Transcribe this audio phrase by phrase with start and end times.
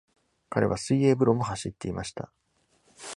[0.49, 2.31] 彼は水泳風呂も走っていました。